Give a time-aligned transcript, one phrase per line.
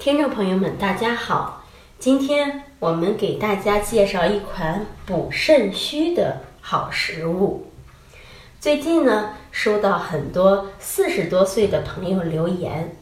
[0.00, 1.62] 听众朋友们，大家好！
[1.98, 7.70] 今天我们给大家介绍一款补肾虚的好食物。
[8.58, 12.96] 最近呢，收到很多四十多岁的朋友留言，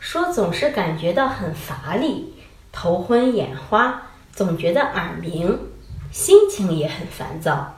[0.00, 2.32] 说总是感觉到很乏力、
[2.72, 5.58] 头昏眼花，总觉得耳鸣，
[6.10, 7.74] 心情也很烦躁，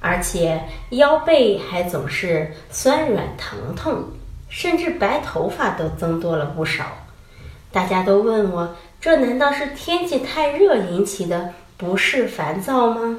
[0.00, 4.04] 而且腰背还总是酸软疼痛，
[4.50, 6.84] 甚至白头发都增多了不少。
[7.72, 13.18] 大家都问我，这难道是天气太热引起的不适烦躁吗？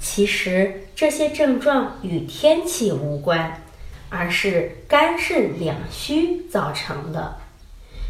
[0.00, 3.62] 其实这些症状与天气无关，
[4.10, 7.36] 而是肝肾两虚造成的。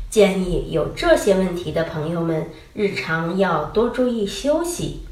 [0.08, 5.02] 建议有这些问题的朋友们，日常要多注意休息，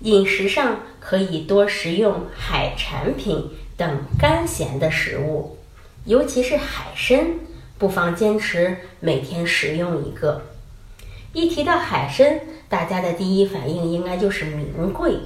[0.00, 5.56] 饮食上可以多食用海产品等甘咸的食物，
[6.04, 7.30] 尤其是海参。
[7.78, 10.42] 不妨坚持每天食用一个。
[11.32, 15.18] 一提到海参，大家的第一反应应该就是名贵，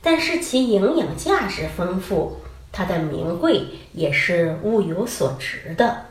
[0.00, 2.36] 但是其营养价值丰富，
[2.70, 6.06] 它的名贵也是物有所值的。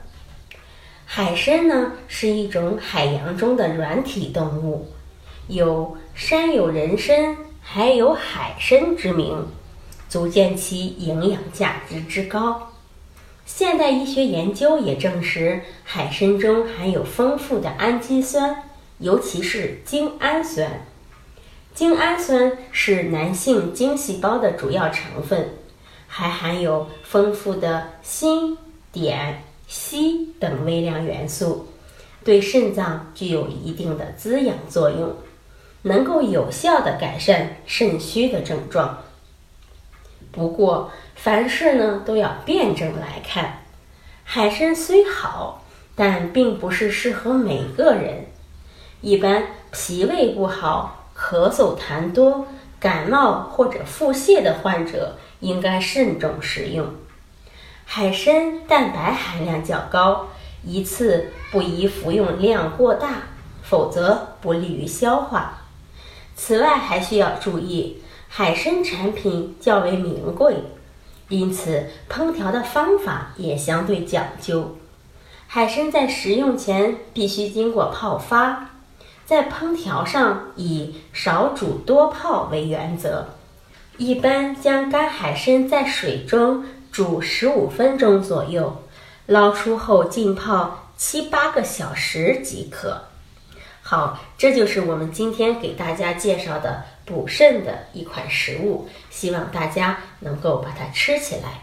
[1.06, 4.92] 海参呢是一种海洋中的软体动物，
[5.48, 9.48] 有“山有人参，海有海参”之名，
[10.10, 12.72] 足见其营养价值之高。
[13.46, 18.64] 现代医学研究也证实，海参中含有丰富的氨基酸，
[18.98, 20.84] 尤其是精氨酸。
[21.76, 25.52] 精氨酸是男性精细胞的主要成分，
[26.08, 28.58] 还含有丰富的锌、
[28.94, 29.36] 碘、
[29.70, 31.68] 硒等微量元素，
[32.24, 35.16] 对肾脏具有一定的滋养作用，
[35.84, 39.04] 能够有效的改善肾虚的症状。
[40.36, 43.62] 不过，凡事呢都要辩证来看。
[44.26, 45.64] 海参虽好，
[45.96, 48.26] 但并不是适合每个人。
[49.00, 52.48] 一般脾胃不好、咳嗽痰多、
[52.80, 56.88] 感冒或者腹泻的患者，应该慎重食用。
[57.86, 60.28] 海参蛋白含量较高，
[60.64, 63.24] 一次不宜服用量过大，
[63.62, 65.62] 否则不利于消化。
[66.36, 68.02] 此外，还需要注意。
[68.38, 70.58] 海参产品较为名贵，
[71.30, 74.76] 因此烹调的方法也相对讲究。
[75.48, 78.72] 海参在食用前必须经过泡发，
[79.26, 83.30] 在烹调上以少煮多泡为原则。
[83.96, 88.84] 一般将干海参在水中煮十五分钟左右，
[89.28, 93.06] 捞出后浸泡七八个小时即可。
[93.82, 96.84] 好，这就是我们今天给大家介绍的。
[97.06, 101.62] 补肾的一款食物，希望大家能够把它吃起来。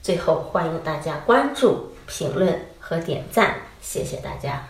[0.00, 4.62] 最后，欢迎大家关注、评论和点赞，谢谢大家。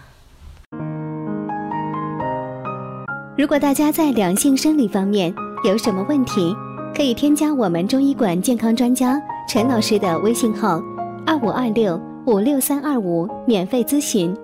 [3.37, 5.35] 如果大家在两性生理方面
[5.65, 6.55] 有什么问题，
[6.97, 10.81] 可以添加我们中医馆健康专家陈老师的微信号：
[11.27, 14.35] 二五二六五六三二五，免费咨询。